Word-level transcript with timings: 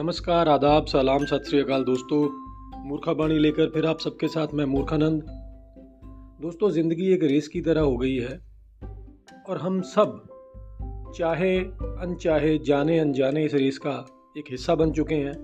नमस्कार, 0.00 0.48
आदाब, 0.48 0.86
सलाम, 0.86 1.24
सत 1.24 1.42
श्री 1.48 1.58
अकाल 1.60 1.82
दोस्तों। 1.84 2.18
मूर्खा 2.88 3.12
बाणी 3.12 3.38
लेकर 3.38 3.66
फिर 3.70 3.86
आप 3.86 3.98
सबके 3.98 4.28
साथ 4.28 4.54
मैं 4.54 4.64
मूर्खानंद। 4.64 5.22
दोस्तों, 6.42 6.70
ज़िंदगी 6.70 7.12
एक 7.12 7.22
रेस 7.22 7.48
की 7.48 7.60
तरह 7.60 7.80
हो 7.80 7.96
गई 7.96 8.14
है 8.14 8.38
और 9.48 9.58
हम 9.58 9.80
सब 9.82 10.22
चाहे 11.16 11.58
अनचाहे, 11.58 12.58
जाने 12.58 12.98
अनजाने 12.98 13.44
इस 13.44 13.54
रेस 13.54 13.78
का 13.78 14.06
एक 14.38 14.44
हिस्सा 14.50 14.74
बन 14.74 14.92
चुके 14.92 15.14
हैं। 15.14 15.34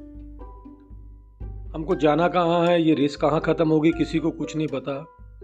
हमको 1.74 1.94
जाना 1.94 2.28
कहाँ 2.28 2.66
है, 2.66 2.82
ये 2.82 2.94
रेस 2.94 3.16
कहाँ 3.16 3.40
ख़त्म 3.40 3.68
होगी, 3.68 3.92
किसी 3.92 4.18
को 4.18 4.30
कुछ 4.30 4.56
नहीं 4.56 4.68
पता। 4.68 5.00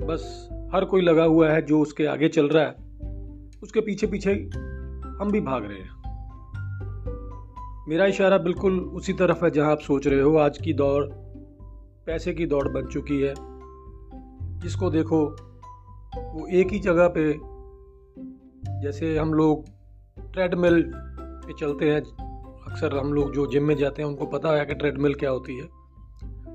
बस 0.06 0.48
हर 0.74 0.84
कोई 0.84 1.02
लगा 1.02 1.24
हुआ 1.24 1.50
है 1.50 1.62
जो 1.62 1.80
उसके 1.80 2.06
आगे 2.06 2.29
चल 2.29 2.48
रहा 2.48 2.64
है। 2.64 2.74
उसके 3.62 3.80
पीछे 3.80 4.06
पीछे 4.06 4.32
हम 4.32 5.30
भी 5.32 5.40
भाग 5.40 5.64
रहे 5.64 5.79
हैं। 5.79 6.01
मेरा 7.89 8.07
इशारा 8.07 8.39
बिल्कुल 8.39 8.81
उसी 8.81 9.13
तरफ़ 9.13 9.45
है 9.45 9.50
जहाँ 9.50 9.72
आप 9.72 9.79
सोच 9.79 10.07
रहे 10.07 10.21
हो। 10.21 10.36
आज 10.36 10.59
की 10.59 10.72
दौड़, 10.72 11.04
पैसे 12.07 12.35
की 12.35 12.46
दौड़ 12.46 12.68
बन 12.68 12.86
चुकी 12.86 13.21
है। 13.21 13.35
जिसको 14.61 14.91
देखो, 14.91 15.27
वो 16.17 16.46
एक 16.46 16.68
ही 16.68 16.79
जगह 16.79 17.08
पे, 17.08 17.32
जैसे 18.82 19.18
हम 19.18 19.35
लोग 19.35 19.64
ट्रेडमिल 20.32 20.93
पे 20.96 21.53
चलते 21.61 21.91
हैं। 21.91 22.00
अक्सर 22.71 22.99
हम 22.99 23.13
लोग 23.13 23.35
जो 23.35 23.46
जिम 23.46 23.64
में 23.64 23.77
जाते 23.77 24.03
हैं, 24.03 24.08
उनको 24.08 24.27
पता 24.27 24.49
है 24.49 24.67
कि 24.67 24.75
ट्रेडमिल 24.75 25.14
क्या 25.14 25.30
होती 25.30 25.58
है। 25.58 25.69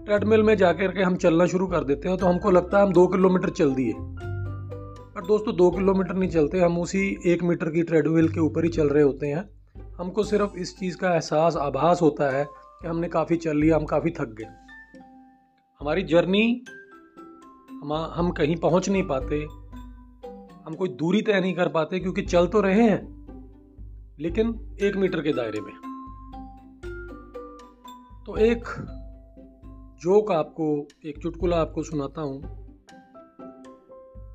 ट्रेडमिल 0.06 0.44
में 0.44 0.58
जा 0.58 0.72
कर 0.72 0.92
के 0.92 1.04
हम 1.04 1.16
चलना 1.16 1.46
शुरू 1.46 1.68
कर 1.68 1.84
देते 1.84 2.10
हैं 2.10 2.18
तो 2.18 2.26
हमको 2.26 2.52
लगता 2.52 2.80
है 2.80 2.86
हम 2.86 2.94
दो 2.94 3.08
किलोमीटर 3.08 3.50
चल 3.50 3.74
दिए। 3.74 3.94
पर 4.00 5.26
दोस्तों, 5.28 5.56
दो 5.56 5.72
किलोमीटर 5.72 6.14
नहीं 6.14 6.30
चलते, 6.30 6.60
हम 6.60 6.80
उसी 6.80 7.18
एक 7.26 7.44
मीटर 7.44 7.70
की 7.70 7.84
ट्रेडमिल 7.84 8.30
के 8.30 8.40
ऊपर 8.40 8.64
ही 8.64 8.70
चल 8.70 8.90
रहे 8.90 9.04
होते 9.04 9.28
हैं। 9.28 9.57
हमको 10.00 10.24
सिर्फ़ 10.24 10.56
इस 10.56 10.78
चीज़ 10.80 10.98
का 10.98 11.14
एहसास, 11.14 11.56
आभास 11.56 12.02
होता 12.02 12.30
है 12.38 12.46
कि 12.82 12.88
हमने 12.88 13.08
काफ़ी 13.08 13.38
चल 13.38 13.58
लिया, 13.58 13.76
हम 13.76 13.86
काफ़ी 13.86 14.12
थक 14.12 14.36
गए। 14.40 14.46
हमारी 15.82 16.04
जर्नी, 16.04 16.64
हम 17.72 17.94
हम 17.94 18.32
कहीं 18.32 18.56
पहुँच 18.56 18.90
नहीं 18.90 19.04
पाते, 19.04 19.36
हम 20.66 20.76
कोई 20.76 20.90
दूरी 20.90 21.22
तय 21.22 21.40
नहीं 21.42 21.54
कर 21.54 21.68
पाते 21.68 22.00
क्योंकि 22.00 22.22
चल 22.22 22.48
तो 22.48 22.62
रहे 22.62 22.84
हैं, 22.84 23.02
लेकिन 24.20 24.78
एक 24.82 24.96
मीटर 24.96 25.22
के 25.22 25.34
दायरे 25.34 25.62
में। 25.62 25.74
तो 28.26 28.38
एक 28.38 28.64
जोक 30.02 30.32
आपको, 30.32 30.88
एक 31.06 31.22
चुटकुला 31.22 31.58
आपको 31.58 31.84
सुनाता 31.84 32.22
हूँ। 32.22 32.42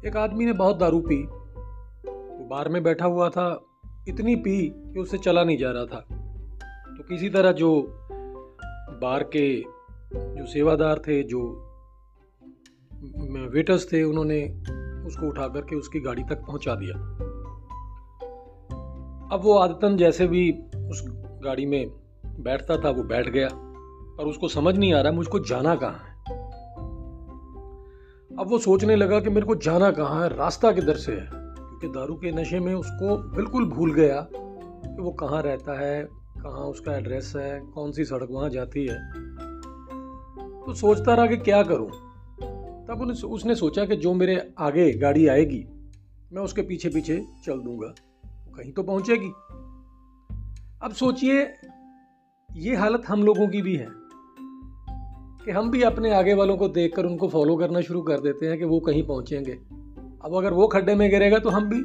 एक 0.06 0.16
आदमी 0.16 0.46
ने 0.46 0.52
बहुत 0.52 0.76
दारू 0.76 1.00
पी, 1.00 1.22
वो 1.22 2.46
बार 2.48 2.68
में 2.68 2.82
बैठा 2.82 3.06
हुआ 3.06 3.28
था 3.30 3.64
इतनी 4.08 4.36
पी 4.36 4.68
कि 4.68 5.00
उससे 5.00 5.18
चला 5.18 5.44
नहीं 5.44 5.58
जा 5.58 5.70
रहा 5.70 5.84
था। 5.84 6.00
तो 6.96 7.02
किसी 7.02 7.28
तरह 7.28 7.52
जो 7.52 7.98
बार 9.02 9.22
के 9.22 9.64
जो 10.12 10.46
सेवादार 10.46 10.98
थे, 10.98 11.22
जो 11.22 11.68
वेटर्स 13.54 13.92
थे, 13.92 14.02
उन्होंने 14.02 14.48
उसको 15.06 15.26
उठा 15.26 15.48
करके 15.48 15.76
उसकी 15.76 16.00
गाड़ी 16.00 16.22
तक 16.22 16.36
पहुँचा 16.36 16.74
दिया। 16.74 16.94
अब 19.32 19.40
वो 19.42 19.58
आदतन 19.58 19.96
जैसे 19.96 20.26
भी 20.26 20.52
उस 20.90 21.02
गाड़ी 21.44 21.66
में 21.66 21.90
बैठता 22.24 22.76
था, 22.76 22.90
वो 22.90 23.02
बैठ 23.02 23.28
गया 23.28 23.48
और 24.20 24.26
उसको 24.26 24.48
समझ 24.48 24.76
नहीं 24.76 24.94
आ 24.94 25.00
रहा, 25.00 25.12
मुझको 25.12 25.38
जाना 25.38 25.76
कहाँ 25.76 25.92
है। 25.92 26.12
अब 28.38 28.46
वो 28.46 28.58
सोचने 28.58 28.96
लगा 28.96 29.20
कि 29.20 29.30
मेरे 29.30 29.46
को 29.46 29.54
जाना 29.54 29.90
कहाँ 29.90 30.22
है, 30.22 30.36
रास्ता 30.36 30.72
किधर 30.72 30.96
से 30.96 31.12
है? 31.12 31.41
कि 31.82 31.88
दारू 31.88 32.14
के 32.14 32.32
नशे 32.32 32.60
में 32.60 32.74
उसको 32.74 33.16
बिल्कुल 33.16 33.68
भूल 33.68 33.94
गया 33.94 34.28
कि 34.34 35.02
वो 35.02 35.10
कहाँ 35.10 35.42
रहता 35.42 35.80
है, 35.80 36.08
कहाँ 36.38 36.64
उसका 36.66 36.96
एड्रेस 36.96 37.32
है, 37.36 37.60
कौन 37.60 37.92
सी 37.92 38.04
सड़क 38.04 38.28
वहाँ 38.30 38.50
जाती 38.50 38.86
है। 38.86 39.12
तो 40.66 40.74
सोचता 40.74 41.14
रहा 41.14 41.26
कि 41.26 41.36
क्या 41.36 41.62
करूँ। 41.62 41.90
तब 42.86 43.16
उसने 43.26 43.54
सोचा 43.54 43.84
कि 43.84 43.96
जो 43.96 44.14
मेरे 44.14 44.54
आगे 44.58 44.92
गाड़ी 44.92 45.26
आएगी, 45.26 45.66
मैं 46.32 46.42
उसके 46.42 46.62
पीछे 46.62 46.88
पीछे 46.88 47.26
चल 47.44 47.58
दूँगा। 47.60 47.94
कहीं 48.26 48.72
तो 48.72 48.82
पहुंचेगी। 48.82 49.28
अब 50.82 50.92
सोचिए, 50.92 51.54
ये 52.56 52.76
हालत 52.76 53.02
हम 53.08 53.22
लोगों 53.22 53.48
की 53.48 53.62
भी 53.62 53.76
है 53.76 53.88
कि 55.44 55.50
हम 55.50 55.70
भी 55.70 55.82
अपने 55.82 56.14
आगे 56.14 56.34
वालों 56.34 56.56
को 56.56 56.68
देखकर 56.68 57.06
उनको 57.06 57.28
फॉलो 57.28 57.56
करना 57.56 57.80
शुरू 57.80 58.02
कर 58.02 58.20
देते 58.20 58.46
हैं 58.46 58.58
कि 58.58 58.64
वो 58.64 58.80
कहीं 58.80 59.06
पहुँचेंगे। 59.06 59.81
अब 60.24 60.34
अगर 60.34 60.52
वो 60.52 60.66
खड्डे 60.66 60.94
में 60.94 61.10
गिरेगा 61.10 61.38
तो 61.38 61.50
हम 61.50 61.68
भी 61.68 61.78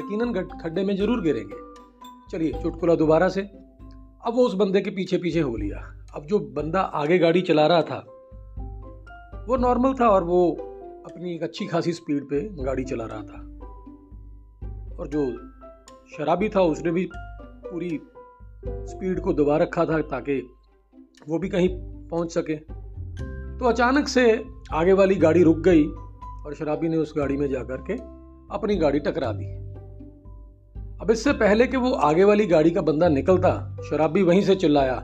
यकीनन 0.00 0.32
खड्डे 0.62 0.84
में 0.84 0.96
ज़रूर 0.96 1.20
गिरेंगे। 1.20 1.56
चलिए 2.30 2.52
चुटकुला 2.62 2.94
दोबारा 2.94 3.28
से। 3.28 3.40
अब 3.40 4.32
वो 4.34 4.46
उस 4.46 4.54
बंदे 4.54 4.80
के 4.80 4.90
पीछे 4.90 5.18
पीछे 5.18 5.40
हो 5.40 5.56
लिया। 5.56 5.78
अब 6.14 6.26
जो 6.26 6.38
बंदा 6.38 6.80
आगे 6.80 7.18
गाड़ी 7.18 7.40
चला 7.42 7.66
रहा 7.66 7.82
था, 7.82 7.98
वो 9.48 9.56
नॉर्मल 9.56 9.94
था 9.94 10.08
और 10.08 10.24
वो 10.24 10.50
अपनी 11.06 11.34
एक 11.34 11.42
अच्छी 11.42 11.66
खासी 11.66 11.92
स्पीड 11.92 12.24
पे 12.24 12.40
गाड़ी 12.64 12.84
चला 12.84 13.04
रहा 13.04 13.22
था। 13.22 13.46
और 14.96 15.08
जो 15.08 15.26
शराबी 16.16 16.48
था, 16.48 16.60
उसने 16.60 16.92
भी 16.92 17.08
पूरी 17.66 18.00
स्पीड 18.66 19.20
को 19.20 19.32
दबा 19.32 19.56
रखा 19.56 19.84
था 19.84 20.00
ताकि 20.00 20.38
वो 21.28 21.38
भी 21.38 21.48
कहीं 21.48 21.68
पहुँच 22.08 22.32
सके। 22.32 22.56
तो 23.58 23.64
अचानक 23.64 24.08
से 24.08 24.44
आगे 24.72 24.92
वाली 24.92 25.14
गाड़ी 25.14 25.42
रुक 25.42 25.58
गई। 25.58 25.84
और 26.46 26.54
शराबी 26.54 26.88
ने 26.88 26.96
उस 26.96 27.14
गाड़ी 27.18 27.36
में 27.36 27.48
जाकर 27.48 27.76
के 27.76 27.92
अपनी 28.54 28.76
गाड़ी 28.76 29.00
टकरा 29.00 29.32
दी। 29.32 29.44
अब 31.02 31.10
इससे 31.10 31.32
पहले 31.32 31.66
कि 31.66 31.76
वो 31.76 31.92
आगे 31.92 32.24
वाली 32.24 32.46
गाड़ी 32.46 32.70
का 32.70 32.80
बंदा 32.80 33.08
निकलता, 33.08 33.76
शराबी 33.90 34.22
वहीं 34.22 34.42
से 34.42 34.54
चिल्लाया, 34.54 34.94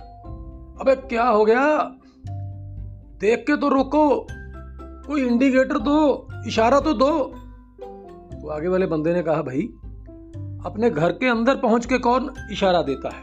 अबे, 0.80 0.96
क्या 0.96 1.28
हो 1.28 1.44
गया? 1.44 1.78
देख 3.20 3.38
के 3.38 3.56
तो 3.56 3.68
रोको, 3.68 4.26
कोई 5.06 5.26
इंडिकेटर 5.26 5.78
दो, 5.78 6.28
इशारा 6.46 6.80
तो 6.80 6.94
दो। 6.94 7.10
तो 8.40 8.48
आगे 8.48 8.68
वाले 8.68 8.86
बंदे 8.86 9.12
ने 9.12 9.22
कहा, 9.22 9.42
भाई, 9.42 9.62
अपने 10.66 10.90
घर 10.90 11.12
के 11.12 11.26
अंदर 11.26 11.56
पहुँच 11.56 11.86
के 11.86 11.98
कौन 11.98 12.34
इशारा 12.52 12.82
देता 12.82 13.08
है? 13.08 13.22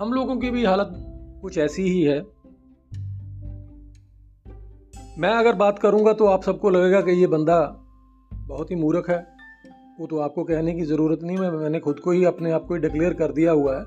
हम 0.00 0.12
लोगों 0.12 0.36
की 0.36 0.50
भी 0.50 0.64
हालत 0.64 0.90
कुछ 1.42 1.58
ऐसी 1.58 1.82
ही 1.82 2.02
है 2.02 2.39
मैं 5.18 5.30
अगर 5.30 5.52
बात 5.52 5.78
करूँगा 5.78 6.12
तो 6.12 6.26
आप 6.26 6.42
सबको 6.42 6.70
लगेगा 6.70 7.00
कि 7.00 7.10
ये 7.10 7.26
बंदा 7.26 7.60
बहुत 8.32 8.70
ही 8.70 8.76
मूर्ख 8.76 9.10
है। 9.10 9.18
वो 10.00 10.06
तो 10.06 10.18
आपको 10.18 10.44
कहने 10.44 10.74
की 10.74 10.82
ज़रूरत 10.82 11.22
नहीं 11.22 11.38
है 11.38 11.50
मैंने 11.50 11.80
खुद 11.80 12.00
को 12.00 12.10
ही 12.10 12.24
अपने 12.24 12.52
आप 12.52 12.64
को 12.66 12.74
ही 12.74 12.80
डिक्लेयर 12.80 13.14
कर 13.14 13.32
दिया 13.32 13.52
हुआ 13.52 13.78
है 13.78 13.84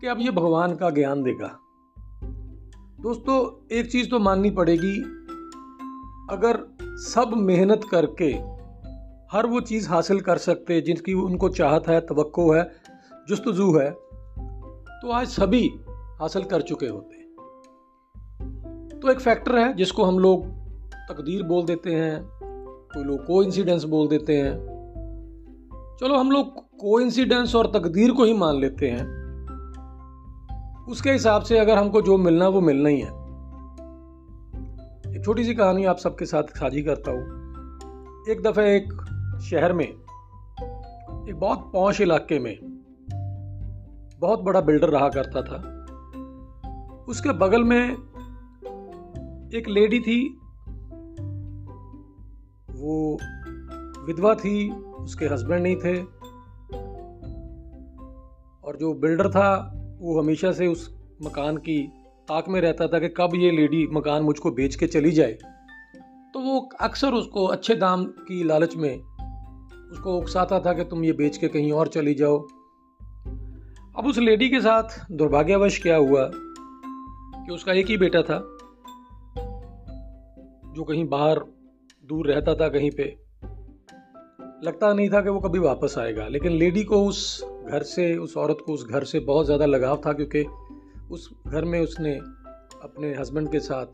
कि 0.00 0.06
अब 0.06 0.20
ये 0.20 0.30
भगवान 0.30 0.74
का 0.76 0.90
ज्ञान 0.90 1.22
देगा 1.22 1.58
दोस्तों, 3.00 3.66
एक 3.76 3.90
चीज़ 3.90 4.10
तो 4.10 4.18
माननी 4.18 4.50
पड़ेगी, 4.50 4.96
अगर 6.30 6.76
सब 6.98 7.32
मेहनत 7.36 7.80
करके 7.90 8.30
हर 9.32 9.46
वो 9.46 9.60
चीज़ 9.60 9.88
हासिल 9.88 10.20
कर 10.20 10.38
सकते 10.38 10.80
जिनकी 10.80 11.14
उनको 11.14 11.48
चाहत 11.48 11.88
है 11.88 12.00
तो 12.00 12.52
है, 12.52 12.70
जस्तजू 13.30 13.78
है 13.78 13.90
तो 13.90 15.10
आज 15.10 15.26
सभी 15.26 15.68
हासिल 16.20 16.42
कर 16.42 16.62
चुके 16.62 16.86
होते 16.86 17.25
तो 19.06 19.12
एक 19.12 19.20
फैक्टर 19.20 19.58
है 19.58 19.72
जिसको 19.72 20.04
हम 20.04 20.18
लोग 20.18 20.46
तकदीर 21.08 21.42
बोल 21.42 21.64
देते 21.64 21.94
हैं, 21.94 22.28
कोई 22.94 23.04
लोग 23.04 23.26
को 23.26 23.42
इंसिडेंस 23.42 23.84
बोल 23.84 24.08
देते 24.08 24.36
हैं। 24.36 24.54
चलो 26.00 26.16
हम 26.18 26.30
लोग 26.30 26.54
को 26.78 27.00
इंसिडेंस 27.00 27.54
और 27.54 27.66
तकदीर 27.66 28.12
को 28.12 28.24
ही 28.24 28.32
मान 28.32 28.56
लेते 28.60 28.90
हैं। 28.90 29.04
उसके 30.88 31.10
हिसाब 31.10 31.42
से 31.42 31.58
अगर 31.58 31.78
हमको 31.78 32.02
जो 32.02 32.16
मिलना 32.16 32.48
वो 32.48 32.60
मिलना 32.60 32.88
ही 32.88 33.00
है। 33.00 33.10
एक 35.16 35.22
छोटी 35.24 35.44
सी 35.44 35.54
कहानी 35.54 35.84
आप 35.84 35.96
सबके 35.96 36.26
साथ 36.26 36.42
साझी 36.42 36.82
करता 36.82 37.10
हूँ। 37.10 37.22
एक 38.30 38.42
दफ़े 38.42 38.76
एक 38.76 38.92
शहर 39.42 39.72
में, 39.72 39.86
एक 39.86 41.34
बहुत 41.34 41.70
पौश 41.72 42.00
इलाके 42.00 42.38
में 42.38 42.58
बहुत 44.20 44.40
बड़ा 44.40 44.60
बिल्डर 44.60 44.88
रहा 44.88 45.08
करता 45.08 45.42
था। 45.42 45.62
उसके 47.08 47.32
बगल 47.32 47.64
में 47.64 48.15
एक 49.56 49.68
लेडी 49.68 50.00
थी, 50.00 50.38
वो 52.70 53.18
विधवा 54.06 54.34
थी, 54.34 54.70
उसके 54.70 55.26
हस्बैंड 55.26 55.62
नहीं 55.62 55.76
थे। 55.76 56.00
और 58.64 58.76
जो 58.76 58.94
बिल्डर 58.94 59.30
था, 59.30 59.72
वो 60.00 60.20
हमेशा 60.20 60.52
से 60.52 60.66
उस 60.66 60.96
मकान 61.22 61.56
की 61.56 61.92
ताक 62.28 62.48
में 62.48 62.60
रहता 62.60 62.86
था 62.86 62.98
कि 62.98 63.08
कब 63.08 63.30
ये 63.34 63.50
लेडी 63.50 63.86
मकान 63.86 64.22
मुझको 64.22 64.50
बेच 64.50 64.74
के 64.74 64.86
चली 64.86 65.10
जाए। 65.10 65.32
तो 66.34 66.40
वो 66.40 66.68
अक्सर 66.80 67.12
उसको 67.12 67.44
अच्छे 67.46 67.74
दाम 67.74 68.04
की 68.04 68.44
लालच 68.44 68.76
में 68.76 69.00
उसको 69.92 70.18
उकसाता 70.18 70.60
था 70.60 70.72
कि 70.72 70.84
तुम 70.84 71.04
ये 71.04 71.12
बेच 71.12 71.36
के 71.36 71.48
कहीं 71.48 71.72
और 71.72 71.88
चली 71.88 72.14
जाओ। 72.14 72.38
अब 73.98 74.06
उस 74.06 74.18
लेडी 74.18 74.48
के 74.48 74.60
साथ 74.60 75.12
दुर्भाग्यवश 75.12 75.82
क्या 75.82 75.96
हुआ 75.96 76.30
कि 76.34 77.52
उसका 77.52 77.72
एक 77.72 77.86
ही 77.86 77.96
बेटा 77.96 78.22
था। 78.22 78.56
जो 80.76 80.84
कहीं 80.84 81.08
बाहर 81.08 81.38
दूर 82.04 82.26
रहता 82.26 82.54
था 82.54 82.68
कहीं 82.68 82.90
पे, 82.90 83.04
लगता 84.64 84.92
नहीं 84.92 85.08
था 85.10 85.20
कि 85.20 85.30
वो 85.30 85.40
कभी 85.40 85.58
वापस 85.58 85.94
आएगा। 85.98 86.26
लेकिन 86.28 86.52
लेडी 86.52 86.82
को 86.84 87.04
उस 87.04 87.44
घर 87.44 87.82
से, 87.82 88.16
उस 88.16 88.36
औरत 88.36 88.58
को 88.66 88.72
उस 88.72 88.86
घर 88.86 89.04
से 89.04 89.20
बहुत 89.20 89.46
ज़्यादा 89.46 89.66
लगाव 89.66 90.00
था, 90.06 90.12
क्योंकि 90.12 90.44
उस 91.10 91.30
घर 91.46 91.64
में 91.64 91.80
उसने 91.80 92.14
अपने 92.82 93.14
हस्बैंड 93.14 93.50
के 93.52 93.60
साथ 93.60 93.86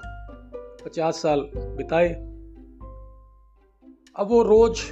पचास 0.84 1.23
साल 1.23 1.40
बिताए। 1.56 2.08
अब 4.17 4.28
वो 4.28 4.43
रोज़ 4.43 4.82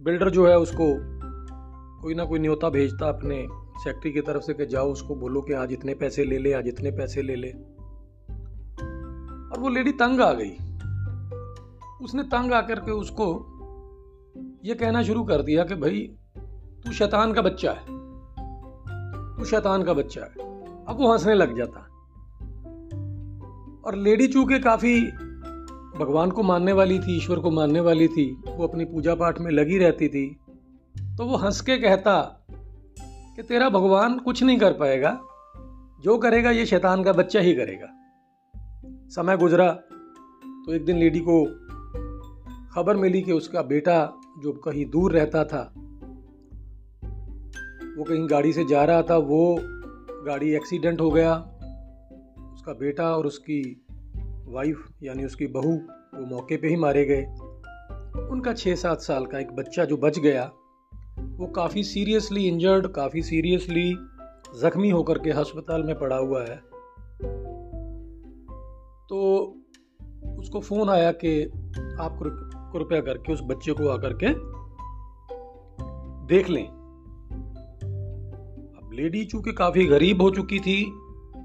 बिल्डर 0.00 0.30
जो 0.30 0.46
है 0.46 0.58
उसको 0.58 0.92
कोई 2.02 2.14
ना 2.14 2.24
कोई 2.24 2.38
न्योता 2.38 2.68
भेजता 2.70 3.08
अपने 3.08 3.46
सेक्रेटरी 3.76 4.12
की 4.12 4.20
तरफ़ 4.20 4.42
से 4.42 4.54
कि 4.54 4.66
जाओ 4.66 4.92
उसको 4.92 5.14
बोलो 5.14 5.40
कि 5.40 5.52
आज 5.52 5.72
इतने 5.72 5.94
पैसे 5.94 6.24
ले 6.24 6.38
ले, 6.38 6.52
आज 6.52 6.68
इतने 6.68 6.90
पैसे 6.90 7.22
ले 7.22 7.36
ले। 7.36 7.50
और 9.48 9.60
वो 9.60 9.68
लेडी 9.68 9.92
तंग 9.92 10.20
आ 10.20 10.32
गई। 10.32 10.56
उसने 12.02 12.22
तंग 12.22 12.52
आकर 12.52 12.80
के 12.80 12.90
उसको 12.90 13.52
ये 14.64 14.74
कहना 14.74 15.02
शुरू 15.02 15.24
कर 15.24 15.42
दिया 15.42 15.64
कि 15.64 15.74
भाई, 15.74 16.16
तू 16.84 16.92
शैतान 16.92 17.32
का 17.32 17.42
बच्चा 17.42 17.72
है। 17.72 17.84
तू 19.36 19.44
शैतान 19.44 19.82
का 19.82 19.92
बच्चा 19.92 20.20
है। 20.20 20.30
अब 20.84 20.96
वो 21.00 21.12
हंसने 21.12 21.34
लग 21.34 21.56
जाता। 21.56 21.80
और 23.84 23.94
लेडी 23.94 24.26
चूँकि 24.26 24.58
काफ़ी 24.58 25.00
भगवान 25.98 26.30
को 26.30 26.42
मानने 26.42 26.72
वाली 26.72 26.98
थी, 26.98 27.16
ईश्वर 27.16 27.38
को 27.38 27.50
मानने 27.50 27.80
वाली 27.80 28.08
थी, 28.08 28.42
वो 28.48 28.66
अपनी 28.66 28.84
पूजा 28.84 29.14
पाठ 29.14 29.40
में 29.40 29.50
लगी 29.50 29.78
रहती 29.78 30.08
थी। 30.08 30.36
तो 30.98 31.24
वो 31.24 31.36
हंस 31.36 31.60
के 31.60 31.78
कहता 31.78 32.46
कि 33.36 33.42
तेरा 33.42 33.68
भगवान 33.68 34.18
कुछ 34.18 34.42
नहीं 34.42 34.58
कर 34.58 34.72
पाएगा। 34.72 35.20
जो 36.02 36.18
करेगा 36.18 36.50
ये 36.50 36.66
शैतान 36.66 37.04
का 37.04 37.12
बच्चा 37.12 37.40
ही 37.40 37.52
करेगा। 37.54 37.86
समय 39.08 39.36
गुजरा 39.36 39.70
तो 40.66 40.72
एक 40.72 40.84
दिन 40.84 40.98
लेडी 40.98 41.18
को 41.18 41.65
खबर 42.76 42.96
मिली 42.96 43.22
कि 43.22 43.32
उसका 43.32 43.62
बेटा 43.62 44.12
जो 44.42 44.52
कहीं 44.52 44.90
दूर 44.90 45.12
रहता 45.12 45.44
था, 45.44 45.72
वो 47.98 48.04
कहीं 48.04 48.30
गाड़ी 48.30 48.52
से 48.52 48.64
जा 48.64 48.84
रहा 48.84 49.02
था, 49.02 49.16
वो 49.16 49.58
गाड़ी 50.26 50.50
एक्सीडेंट 50.54 51.00
हो 51.00 51.10
गया। 51.10 51.34
उसका 52.54 52.72
बेटा 52.72 53.16
और 53.16 53.26
उसकी 53.26 53.86
वाइफ, 54.48 54.88
यानी 55.02 55.24
उसकी 55.24 55.46
बहू, 55.46 55.72
वो 56.14 56.26
मौके 56.26 56.56
पे 56.56 56.68
ही 56.68 56.76
मारे 56.76 57.04
गए। 57.04 57.22
उनका 58.30 58.52
छः 58.52 58.74
सात 58.74 59.00
साल 59.00 59.26
का 59.26 59.38
एक 59.38 59.52
बच्चा 59.52 59.84
जो 59.84 59.96
बच 59.96 60.18
गया, 60.18 60.52
वो 61.20 61.46
काफ़ी 61.46 61.84
सीरियसली 61.84 62.48
इंजर्ड, 62.48 62.86
काफ़ी 62.86 63.22
सीरियसली 63.22 63.98
ज़ख्मी 64.60 64.90
होकर 64.90 65.18
के 65.18 65.30
अस्पताल 65.30 65.82
में 65.82 65.98
पड़ा 65.98 66.16
हुआ 66.16 66.42
है। 66.42 66.56
तो 69.08 69.18
उसको 70.38 70.60
फ़ोन 70.60 70.88
आया 70.88 71.12
कि 71.12 71.44
आप 72.00 72.18
कृपया 72.72 73.00
करके, 73.00 73.32
उस 73.32 73.40
बच्चे 73.42 73.72
को 73.72 73.88
आकर 73.88 74.12
के 74.12 74.28
देख 76.26 76.48
लें। 76.48 76.66
अब 78.76 78.90
लेडी 78.92 79.24
चूँकि 79.24 79.52
काफ़ी 79.52 79.86
गरीब 79.86 80.22
हो 80.22 80.30
चुकी 80.30 80.58
थी, 80.60 80.92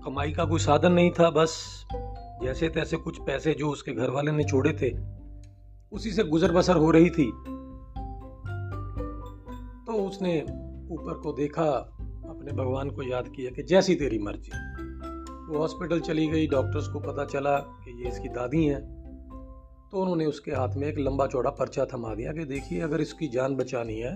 कमाई 0.05 0.31
का 0.31 0.45
कोई 0.45 0.59
साधन 0.59 0.91
नहीं 0.91 1.11
था, 1.11 1.29
बस 1.29 1.85
जैसे 2.43 2.69
तैसे 2.69 2.97
कुछ 2.97 3.19
पैसे 3.21 3.53
जो 3.53 3.69
उसके 3.69 3.93
घर 3.93 4.09
वाले 4.09 4.31
ने 4.31 4.43
छोड़े 4.43 4.73
थे, 4.73 4.91
उसी 5.91 6.11
से 6.11 6.23
गुजर 6.23 6.51
बसर 6.51 6.75
हो 6.75 6.91
रही 6.91 7.09
थी। 7.09 7.31
तो 9.85 9.93
उसने 10.07 10.41
ऊपर 10.91 11.13
को 11.13 11.33
देखा, 11.33 11.63
अपने 12.29 12.51
भगवान 12.51 12.89
को 12.89 13.03
याद 13.03 13.27
किया 13.27 13.51
कि 13.51 13.63
जैसी 13.63 13.95
तेरी 13.95 14.19
मर्ज़ी। 14.19 14.51
वो 15.49 15.59
हॉस्पिटल 15.59 15.99
चली 15.99 16.27
गई, 16.27 16.47
डॉक्टर्स 16.47 16.87
को 16.87 16.99
पता 16.99 17.25
चला 17.25 17.57
कि 17.57 18.03
ये 18.03 18.09
इसकी 18.09 18.29
दादी 18.29 18.65
हैं। 18.65 19.00
तो 19.91 20.01
उन्होंने 20.01 20.25
उसके 20.25 20.51
हाथ 20.51 20.75
में 20.77 20.87
एक 20.87 20.97
लंबा 20.99 21.25
चौड़ा 21.27 21.49
पर्चा 21.51 21.85
थमा 21.85 22.13
दिया 22.15 22.31
कि 22.33 22.43
देखिए, 22.45 22.79
अगर 22.81 23.01
इसकी 23.01 23.27
जान 23.27 23.55
बचानी 23.55 23.97
है 23.99 24.15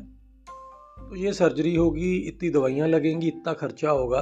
तो 1.00 1.16
ये 1.16 1.32
सर्जरी 1.34 1.76
होगी, 1.76 2.16
इतनी 2.20 2.50
दवाइयाँ 2.50 2.88
लगेंगी, 2.88 3.28
इतना 3.28 3.54
खर्चा 3.54 3.90
होगा। 3.92 4.20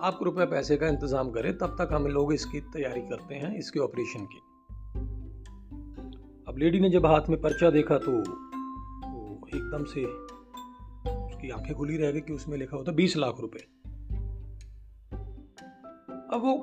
आप 0.00 0.18
रुपये 0.22 0.46
पैसे 0.46 0.76
का 0.76 0.88
इंतज़ाम 0.88 1.30
करें, 1.30 1.52
तब 1.58 1.76
तक 1.78 1.92
हम 1.92 2.06
लोग 2.06 2.32
इसकी 2.32 2.60
तैयारी 2.72 3.00
करते 3.02 3.34
हैं, 3.34 3.56
इसके 3.58 3.80
ऑपरेशन 3.80 4.26
की। 4.26 4.38
अब 6.48 6.58
लेडी 6.58 6.80
ने 6.80 6.90
जब 6.90 7.06
हाथ 7.06 7.28
में 7.28 7.40
पर्चा 7.40 7.70
देखा 7.70 7.98
तो 7.98 8.12
एकदम 9.48 9.84
से 9.84 10.04
उसकी 10.04 11.50
आँखें 11.50 11.74
खुली 11.74 11.96
रह 11.96 12.10
गई 12.10 12.20
कि 12.20 12.32
उसमें 12.32 12.56
लिखा 12.58 12.76
होता 12.76 12.92
बीस 12.92 13.16
लाख 13.16 13.40
रुपए। 13.40 13.64
अब 16.32 16.40
वो 16.44 16.54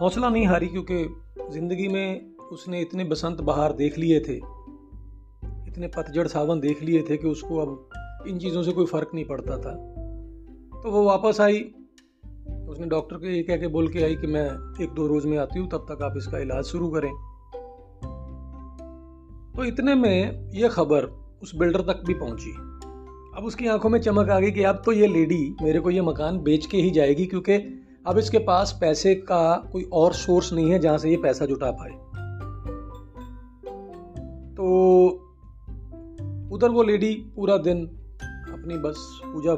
हौसला 0.00 0.28
नहीं 0.28 0.46
हारी 0.46 0.66
क्योंकि 0.68 1.04
ज़िंदगी 1.50 1.88
में 1.88 2.35
उसने 2.52 2.80
इतने 2.80 3.04
बसंत 3.04 3.40
बहार 3.40 3.72
देख 3.72 3.98
लिए 3.98 4.20
थे, 4.20 4.36
इतने 5.68 5.88
पतझड़ 5.88 6.26
सावन 6.28 6.60
देख 6.60 6.82
लिए 6.82 7.02
थे 7.02 7.16
कि 7.16 7.28
उसको 7.28 7.58
अब 7.58 8.26
इन 8.28 8.38
चीज़ों 8.38 8.62
से 8.62 8.72
कोई 8.72 8.86
फ़र्क 8.86 9.10
नहीं 9.14 9.24
पड़ता 9.24 9.56
था। 9.56 9.72
तो 10.82 10.90
वो 10.90 11.02
वापस 11.04 11.40
आई। 11.40 11.60
उसने 12.68 12.86
डॉक्टर 12.86 13.16
को 13.16 13.26
ये 13.26 13.42
कह 13.42 13.56
के 13.56 13.66
बोल 13.68 13.88
के 13.88 14.02
आई 14.04 14.14
कि 14.16 14.26
मैं 14.26 14.44
एक 14.84 14.90
दो 14.90 15.06
रोज़ 15.06 15.26
में 15.26 15.36
आती 15.38 15.58
हूँ, 15.58 15.68
तब 15.68 15.86
तक 15.90 16.02
आप 16.02 16.14
इसका 16.16 16.38
इलाज 16.38 16.64
शुरू 16.64 16.88
करें। 16.88 17.10
तो 19.52 19.64
इतने 19.64 19.94
में 19.94 20.50
ये 20.54 20.68
खबर 20.68 21.04
उस 21.42 21.54
बिल्डर 21.54 21.80
तक 21.82 22.02
भी 22.06 22.14
पहुँची। 22.14 22.52
अब 23.36 23.44
उसकी 23.44 23.66
आँखों 23.66 23.88
में 23.88 24.00
चमक 24.00 24.30
आ 24.30 24.38
गई 24.40 24.50
कि 24.50 24.62
अब 24.62 24.82
तो 24.84 24.92
ये 24.92 25.06
लेडी 25.06 25.56
मेरे 25.62 25.80
को 25.80 25.90
ये 25.90 26.00
मकान 26.00 26.38
बेच 26.38 26.66
के 26.66 26.76
ही 26.76 26.90
जाएगी, 26.90 27.26
क्योंकि 27.26 27.56
अब 28.06 28.18
इसके 28.18 28.38
पास 28.38 28.76
पैसे 28.80 29.14
का 29.14 29.56
कोई 29.72 29.88
और 29.92 30.12
सोर्स 30.14 30.52
नहीं 30.52 30.70
है 30.70 30.78
जहाँ 30.78 30.98
से 30.98 31.10
ये 31.10 31.16
पैसा 31.16 31.46
जुटा 31.46 31.70
पाए। 31.70 32.15
तो 34.56 34.66
उधर 36.52 36.70
वो 36.70 36.82
लेडी 36.82 37.14
पूरा 37.36 37.56
दिन 37.56 37.86
अपनी 38.52 38.78
बस 38.78 39.20
पूजा 39.24 39.54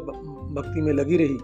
भक्ति 0.54 0.80
में 0.80 0.92
लगी 0.92 1.16
रही। 1.16 1.38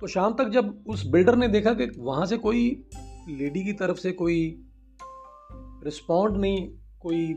तो 0.00 0.06
शाम 0.06 0.34
तक 0.34 0.48
जब 0.48 0.84
उस 0.88 1.06
बिल्डर 1.06 1.36
ने 1.36 1.48
देखा 1.48 1.74
कि 1.74 1.90
वहाँ 1.98 2.26
से 2.26 2.36
कोई 2.36 2.84
लेडी 3.28 3.64
की 3.64 3.72
तरफ़ 3.72 3.96
से 3.96 4.12
कोई 4.12 4.64
रिस्पॉन्ड 5.84 6.36
नहीं, 6.36 6.68
कोई 7.00 7.34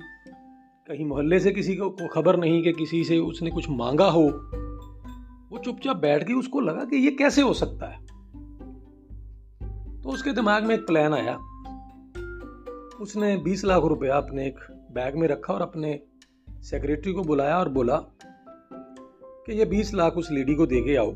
कहीं 0.87 1.05
मोहल्ले 1.05 1.39
से 1.39 1.51
किसी 1.51 1.75
को 1.75 2.07
खबर 2.07 2.37
नहीं 2.37 2.63
कि 2.63 2.73
किसी 2.73 3.03
से 3.03 3.17
उसने 3.17 3.49
कुछ 3.49 3.69
मांगा 3.69 4.09
हो, 4.09 4.23
वो 5.51 5.57
चुपचाप 5.57 5.97
बैठ 5.97 6.23
गई 6.23 6.33
उसको 6.33 6.59
लगा 6.59 6.85
कि 6.85 6.97
ये 6.97 7.11
कैसे 7.11 7.41
हो 7.41 7.53
सकता 7.53 7.87
है। 7.87 8.05
तो 10.01 10.09
उसके 10.09 10.31
दिमाग 10.31 10.63
में 10.63 10.75
एक 10.75 10.81
प्लान 10.81 11.13
आया। 11.13 11.46
उसने 13.01 13.37
20 13.37 13.65
लाख 13.65 13.83
रुपया 13.83 14.17
अपने 14.17 14.47
एक 14.47 14.59
बैग 14.71 15.15
में 15.15 15.27
रखा 15.27 15.53
और 15.53 15.61
अपने 15.61 15.99
सेक्रेटरी 16.49 17.13
को 17.13 17.21
बुलाया 17.21 17.59
और 17.59 17.69
बोला 17.69 17.95
कि 19.23 19.53
ये 19.53 19.65
20 19.65 19.93
लाख 19.93 20.13
उस 20.13 20.31
लेडी 20.31 20.55
को 20.55 20.65
दे 20.65 20.81
के 20.81 20.95
आओ। 20.95 21.11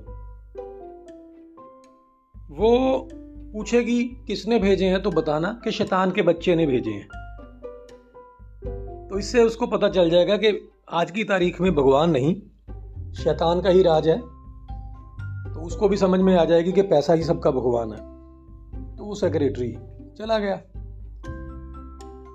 वो 2.49 3.09
पूछेगी, 3.53 4.03
किसने 4.03 4.59
भेजे 4.59 4.85
हैं 4.85 5.01
तो 5.03 5.11
बताना 5.11 5.61
कि 5.63 5.71
शैतान 5.71 6.11
के 6.11 6.21
बच्चे 6.21 6.55
ने 6.55 6.65
भेजे 6.65 6.91
हैं। 6.91 7.07
तो 9.11 9.19
इससे 9.19 9.43
उसको 9.43 9.67
पता 9.67 9.89
चल 9.89 10.09
जाएगा 10.09 10.37
कि 10.37 10.69
आज 10.91 11.11
की 11.11 11.23
तारीख 11.23 11.61
में 11.61 11.75
भगवान 11.75 12.09
नहीं, 12.09 12.35
शैतान 13.13 13.61
का 13.61 13.69
ही 13.69 13.83
राज 13.83 14.07
है। 14.07 14.17
तो 15.53 15.65
उसको 15.65 15.89
भी 15.89 15.97
समझ 15.97 16.19
में 16.19 16.37
आ 16.37 16.45
जाएगी 16.45 16.71
कि 16.71 16.81
पैसा 16.81 17.13
ही 17.13 17.23
सबका 17.23 17.51
भगवान 17.51 17.91
है। 17.91 17.99
तो 18.97 19.05
वो 19.05 19.15
सेक्रेटरी 19.15 19.77
चला 20.17 20.39
गया। 20.39 20.61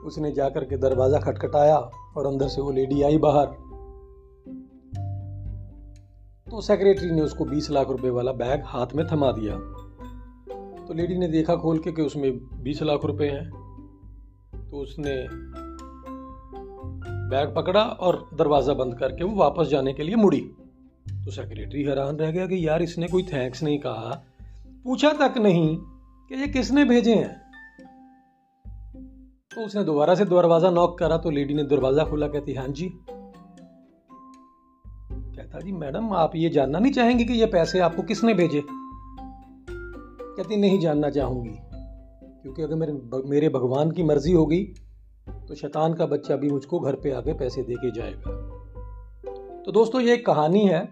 उसने 0.07 0.33
जाकर 0.33 0.65
के 0.65 0.77
दरवाज़ा 0.77 1.19
खटखटाया 1.19 1.77
और 2.17 2.27
अंदर 2.27 2.49
से 2.49 2.61
वो 2.63 2.71
लेडी 2.71 3.03
आई 3.03 3.19
बाहर। 3.19 3.47
तो 6.51 6.61
सेक्रेटरी 6.61 7.11
ने 7.11 7.23
उसको 7.23 7.45
20 7.45 7.71
लाख 7.71 7.89
रुपए 7.89 8.11
वाला 8.11 8.33
बैग 8.33 8.63
हाथ 8.65 8.87
में 8.95 9.07
थमा 9.07 9.33
दिया। 9.33 9.57
तो 10.87 10.95
लेडी 10.95 11.19
ने 11.19 11.29
देखा 11.29 11.57
खोल 11.57 11.79
के 11.79 11.93
कि 11.93 12.03
उसमें 12.03 12.63
20 12.63 12.83
लाख 12.83 13.05
रुपए 13.05 13.27
हैं। 13.27 13.51
तो 14.71 14.77
उसने 14.77 15.29
बैग 17.31 17.55
पकड़ा 17.55 17.83
और 17.83 18.31
दरवाज़ा 18.35 18.75
बंद 18.75 18.99
करके 18.99 19.25
वो 19.25 19.37
वापस 19.37 19.67
जाने 19.67 19.93
के 19.93 20.03
लिए 20.03 20.15
मुड़ी। 20.15 20.41
तो 21.25 21.31
सेक्रेटरी 21.31 21.83
हैरान 21.83 22.17
रह 22.17 22.31
गया 22.31 22.47
कि 22.47 22.69
यार 22.69 22.83
इसने 22.83 23.09
कोई 23.09 23.23
थैंक्स 23.23 23.63
नहीं 23.63 23.79
कहा। 23.79 24.25
पूछा 24.85 25.13
तक 25.13 25.39
नहीं 25.39 25.77
कि 26.29 26.35
ये 26.35 26.47
किसने 26.49 26.85
भेजे 26.85 27.15
हैं? 27.15 27.46
तो 29.57 29.63
उसने 29.63 29.83
दोबारा 29.85 30.15
से 30.15 30.25
दरवाज़ा 30.25 30.71
नॉक 30.71 30.99
करा 30.99 31.17
तो 31.19 31.31
लेडी 31.31 31.55
ने 31.55 31.63
दरवाज़ा 31.65 32.05
खोला, 32.05 32.27
कहती 32.29 32.55
हाँ 32.55 32.67
जी। 32.69 32.89
कहता, 35.11 35.61
जी, 35.61 35.73
मैडम, 35.73 36.13
आप 36.15 36.33
ये 36.37 36.49
जानना 36.49 36.79
नहीं 36.79 36.93
चाहेंगे 36.93 37.25
कि 37.25 37.33
ये 37.33 37.47
पैसे 37.47 37.81
आपको 37.81 38.03
किसने 38.03 38.35
भेजे? 38.35 38.63
कहती, 38.69 40.57
नहीं 40.57 40.79
जानना 40.81 41.11
चाहूँगी, 41.11 41.57
क्योंकि 42.43 42.63
अगर 42.63 42.75
मेरे 42.75 42.93
मेरे 43.29 43.49
भगवान 43.49 43.91
की 43.91 44.03
मर्ज़ी 44.03 44.33
होगी 44.33 44.63
तो 45.49 45.55
शैतान 45.55 45.95
का 45.95 46.07
बच्चा 46.07 46.37
भी 46.37 46.51
मुझको 46.51 46.81
घर 46.81 46.95
पे 46.95 47.11
आके 47.11 47.33
पैसे 47.35 47.63
दे 47.63 47.75
के 47.75 47.91
जाएगा। 47.91 48.31
तो 49.63 49.73
दोस्तों, 49.73 50.01
ये 50.01 50.15
एक 50.15 50.27
कहानी 50.27 50.67
है। 50.67 50.83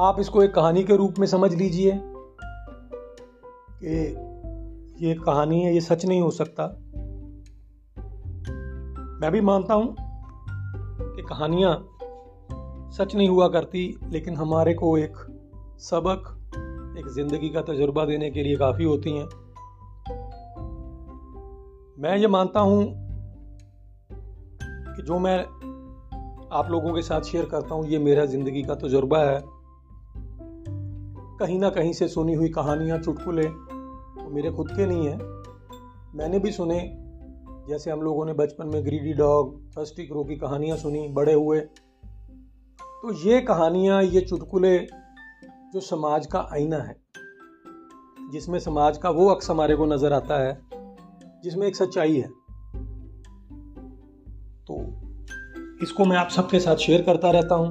आप 0.00 0.16
इसको 0.20 0.42
एक 0.42 0.54
कहानी 0.54 0.82
के 0.84 0.96
रूप 0.96 1.18
में 1.18 1.26
समझ 1.26 1.54
लीजिए 1.54 1.92
कि 3.74 4.25
ये 5.00 5.14
कहानी 5.14 5.62
है, 5.62 5.74
ये 5.74 5.80
सच 5.80 6.04
नहीं 6.06 6.20
हो 6.20 6.30
सकता। 6.30 6.66
मैं 9.20 9.32
भी 9.32 9.40
मानता 9.40 9.74
हूँ 9.74 9.96
कि 11.16 11.22
कहानियाँ 11.22 11.88
सच 12.92 13.14
नहीं 13.14 13.28
हुआ 13.28 13.48
करती, 13.48 13.98
लेकिन 14.04 14.34
हमारे 14.34 14.74
को 14.74 14.98
एक 14.98 15.16
सबक, 15.80 16.32
एक 16.98 17.08
ज़िंदगी 17.08 17.48
का 17.48 17.62
तजुर्बा 17.62 18.04
देने 18.04 18.30
के 18.30 18.42
लिए 18.42 18.56
काफ़ी 18.56 18.84
होती 18.84 19.10
हैं। 19.10 19.26
मैं 21.98 22.16
ये 22.16 22.26
मानता 22.26 22.60
हूँ 22.60 22.84
कि 24.96 25.02
जो 25.02 25.18
मैं 25.18 25.38
आप 26.52 26.68
लोगों 26.70 26.94
के 26.94 27.02
साथ 27.02 27.20
शेयर 27.20 27.44
करता 27.44 27.74
हूँ, 27.74 27.86
ये 27.86 27.98
मेरा 27.98 28.24
ज़िंदगी 28.26 28.62
का 28.62 28.74
तजुर्बा 28.74 29.18
है। 29.18 29.42
कहीं 31.40 31.58
ना 31.58 31.70
कहीं 31.70 31.92
से 31.92 32.08
सुनी 32.08 32.34
हुई 32.34 32.48
कहानियाँ 32.48 32.98
चुटकुले 32.98 33.65
वो 34.26 34.32
मेरे 34.32 34.50
खुद 34.50 34.70
के 34.70 34.86
नहीं 34.86 35.06
हैं। 35.06 35.18
मैंने 36.14 36.38
भी 36.38 36.52
सुने, 36.52 36.80
जैसे 37.68 37.90
हम 37.90 38.02
लोगों 38.02 38.24
ने 38.26 38.32
बचपन 38.32 38.66
में 38.66 38.84
ग्रीडी 38.84 39.12
डॉग 39.12 39.68
थर्स्टी 39.70 40.06
क्रो 40.06 40.24
की 40.24 40.36
कहानियाँ 40.36 40.76
सुनी, 40.76 41.08
बड़े 41.08 41.32
हुए। 41.32 41.60
तो 42.80 43.28
ये 43.28 43.40
कहानियाँ, 43.40 44.02
ये 44.02 44.20
चुटकुले 44.20 44.78
जो 45.72 45.80
समाज 45.80 46.26
का 46.26 46.48
आईना 46.52 46.76
है, 46.76 46.96
जिसमें 48.32 48.58
समाज 48.58 48.98
का 48.98 49.10
वो 49.10 49.28
अक्स 49.28 49.50
हमारे 49.50 49.76
को 49.76 49.86
नज़र 49.86 50.12
आता 50.12 50.42
है, 50.42 50.60
जिसमें 51.44 51.66
एक 51.66 51.76
सच्चाई 51.76 52.16
है। 52.16 52.28
तो 54.66 54.80
इसको 55.82 56.04
मैं 56.04 56.16
आप 56.16 56.28
सबके 56.28 56.60
साथ 56.60 56.76
शेयर 56.76 57.02
करता 57.02 57.30
रहता 57.30 57.54
हूँ। 57.54 57.68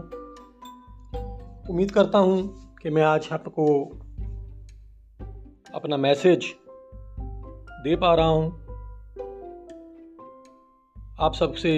उम्मीद 1.70 1.92
करता 1.92 2.18
हूँ 2.18 2.66
कि 2.82 2.90
मैं 2.90 3.04
आज 3.04 3.30
आपको 3.32 3.66
अपना 5.76 5.98
मैसेज 5.98 6.46
दे 7.84 7.96
पा 7.96 8.14
रहा 8.16 8.26
हूँ। 8.26 8.46
आप 11.20 11.34
सबसे 11.34 11.72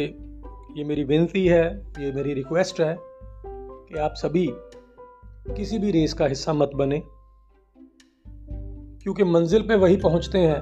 ये 0.77 0.83
मेरी 0.83 1.03
विनती 1.03 1.45
है, 1.47 1.63
ये 1.99 2.11
मेरी 2.11 2.33
रिक्वेस्ट 2.33 2.81
है 2.81 2.95
कि 2.99 3.99
आप 3.99 4.13
सभी 4.13 4.45
किसी 5.57 5.79
भी 5.79 5.91
रेस 5.91 6.13
का 6.13 6.25
हिस्सा 6.25 6.53
मत 6.53 6.71
बने, 6.75 7.01
क्योंकि 9.03 9.23
मंजिल 9.23 9.67
पे 9.67 9.75
वही 9.75 9.97
पहुँचते 9.97 10.39
हैं 10.39 10.61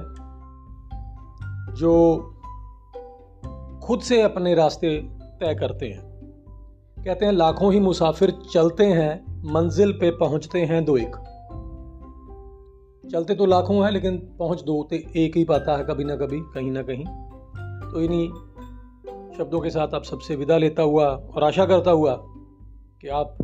जो 1.74 1.92
खुद 3.84 4.00
से 4.00 4.22
अपने 4.22 4.54
रास्ते 4.54 4.98
तय 5.40 5.54
करते 5.54 5.86
हैं। 5.86 6.02
कहते 7.04 7.26
हैं, 7.26 7.32
लाखों 7.32 7.72
ही 7.72 7.80
मुसाफिर 7.80 8.30
चलते 8.52 8.84
हैं, 8.84 9.42
मंजिल 9.52 9.92
पे 9.92 10.10
पहुँचते 10.10 10.60
हैं 10.60 10.84
दो 10.84 10.96
एक। 10.96 11.16
चलते 13.12 13.34
तो 13.34 13.46
लाखों 13.46 13.84
हैं, 13.84 13.90
लेकिन 13.90 14.16
पहुँच 14.38 14.62
दो 14.62 14.82
तो 14.82 14.96
एक 14.96 15.36
ही 15.36 15.44
पाता 15.44 15.76
है, 15.76 15.84
कभी 15.84 16.04
ना 16.04 16.16
कभी, 16.16 16.40
कहीं 16.54 16.70
ना 16.70 16.82
कहीं। 16.82 17.04
तो 17.90 18.00
इन्हीं 18.00 18.28
शब्दों 19.38 19.60
के 19.60 19.70
साथ 19.70 19.94
आप 19.94 20.04
सबसे 20.04 20.36
विदा 20.36 20.58
लेता 20.58 20.82
हुआ 20.82 21.06
और 21.06 21.44
आशा 21.44 21.66
करता 21.66 21.90
हुआ 21.90 22.14
कि 23.00 23.08
आप 23.08 23.36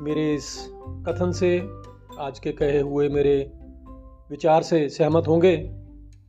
मेरे 0.00 0.34
इस 0.34 0.68
कथन 1.06 1.32
से, 1.32 1.58
आज 2.18 2.38
के 2.38 2.52
कहे 2.52 2.80
हुए 2.80 3.08
मेरे 3.08 3.52
विचार 4.30 4.62
से 4.62 4.88
सहमत 4.88 5.28
होंगे 5.28 5.56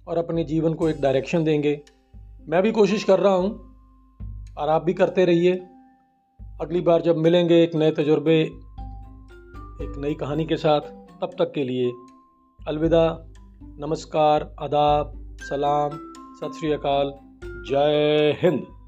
और 0.08 0.18
अपने 0.18 0.44
जीवन 0.44 0.74
को 0.74 0.90
एक 0.90 1.02
डायरेक्शन 1.02 1.44
देंगे। 1.44 1.82
मैं 2.50 2.62
भी 2.64 2.72
कोशिश 2.72 3.04
कर 3.04 3.20
रहा 3.20 3.34
हूँ 3.34 3.50
और 4.58 4.70
आप 4.70 4.84
भी 4.84 4.94
करते 4.94 5.26
रहिए। 5.26 5.54
अगली 6.62 6.82
बार 6.82 7.02
जब 7.02 7.18
मिलेंगे 7.18 7.62
एक 7.64 7.76
नए 7.76 7.92
तजुर्बे, 7.92 8.42
एक 8.42 9.94
नई 9.98 10.14
कहानी 10.14 10.46
के 10.46 10.58
साथ, 10.58 10.82
तब 11.22 11.36
तक 11.40 11.52
के 11.56 11.64
लिए 11.64 11.92
अलविदा 12.68 13.30
नमस्कार 13.80 14.56
आदाब 14.60 15.36
सलाम 15.42 15.90
सत 16.40 16.52
श्री 16.60 16.72
अकाल 16.72 17.14
जय 17.70 18.38
हिंद। 18.42 18.83